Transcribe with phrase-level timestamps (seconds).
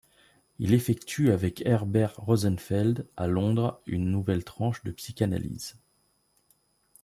[0.57, 5.77] Il effectue avec Herbert Rosenfeld à Londres une nouvelle tranche de psychanalyse..